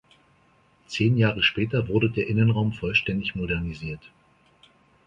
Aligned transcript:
Zehn 0.87 1.15
Jahre 1.15 1.43
später 1.43 1.87
wurde 1.87 2.09
der 2.09 2.25
Innenraum 2.25 2.71
vollständig 2.73 3.35
modernisiert. 3.35 4.01